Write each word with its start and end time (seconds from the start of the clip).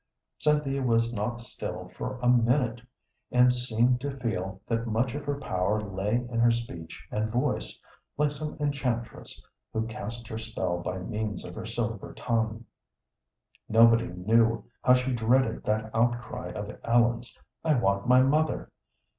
Cynthia 0.39 0.81
was 0.81 1.13
not 1.13 1.39
still 1.41 1.89
for 1.95 2.17
a 2.23 2.27
minute, 2.27 2.81
and 3.31 3.53
seemed 3.53 4.01
to 4.01 4.17
feel 4.17 4.59
that 4.65 4.87
much 4.87 5.13
of 5.13 5.25
her 5.25 5.39
power 5.39 5.79
lay 5.79 6.15
in 6.15 6.39
her 6.39 6.49
speech 6.49 7.07
and 7.11 7.29
voice, 7.31 7.79
like 8.17 8.31
some 8.31 8.57
enchantress 8.59 9.43
who 9.71 9.85
cast 9.85 10.27
her 10.27 10.39
spell 10.39 10.79
by 10.79 10.97
means 10.97 11.45
of 11.45 11.53
her 11.53 11.67
silver 11.67 12.13
tongue. 12.15 12.65
Nobody 13.69 14.07
knew 14.07 14.65
how 14.81 14.95
she 14.95 15.13
dreaded 15.13 15.63
that 15.65 15.91
outcry 15.93 16.47
of 16.47 16.75
Ellen's, 16.83 17.37
"I 17.63 17.75
want 17.75 18.07
my 18.07 18.23
mother!" 18.23 18.71